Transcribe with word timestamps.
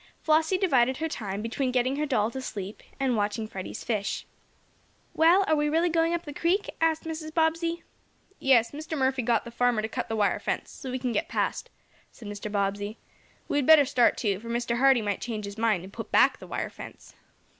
Flossie 0.19 0.57
divided 0.57 0.97
her 0.97 1.07
time 1.07 1.43
between 1.43 1.69
getting 1.71 1.97
her 1.97 2.07
doll 2.07 2.31
to 2.31 2.41
"sleep" 2.41 2.81
and 2.99 3.15
watching 3.15 3.47
Freddie's 3.47 3.83
fish. 3.83 4.25
"Well, 5.13 5.45
are 5.47 5.55
we 5.55 5.69
really 5.69 5.89
going 5.89 6.15
up 6.15 6.23
the 6.25 6.33
creek?" 6.33 6.71
asked 6.81 7.03
Mrs. 7.03 7.31
Bobbsey. 7.31 7.83
"Yes, 8.39 8.71
Mr. 8.71 8.97
Murphy 8.97 9.21
got 9.21 9.45
the 9.45 9.51
farmer 9.51 9.83
to 9.83 9.87
cut 9.87 10.09
the 10.09 10.15
wire 10.15 10.39
fence, 10.39 10.71
so 10.71 10.89
we 10.89 10.97
can 10.97 11.11
get 11.11 11.29
past," 11.29 11.69
said 12.11 12.27
Mr. 12.27 12.51
Bobbsey. 12.51 12.97
"We 13.47 13.59
had 13.59 13.67
better 13.67 13.85
start, 13.85 14.17
too, 14.17 14.39
for 14.39 14.49
Mr. 14.49 14.77
Hardee 14.79 15.03
might 15.03 15.21
change 15.21 15.45
his 15.45 15.59
mind, 15.59 15.83
and 15.83 15.93
put 15.93 16.09
back 16.11 16.39
the 16.39 16.47
wire 16.47 16.71
fence." 16.71 17.13